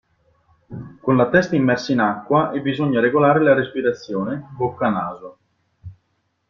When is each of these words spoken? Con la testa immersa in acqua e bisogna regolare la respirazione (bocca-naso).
Con 0.99 1.15
la 1.15 1.29
testa 1.29 1.55
immersa 1.55 1.91
in 1.91 1.99
acqua 1.99 2.49
e 2.53 2.61
bisogna 2.61 2.99
regolare 2.99 3.39
la 3.43 3.53
respirazione 3.53 4.47
(bocca-naso). 4.57 5.37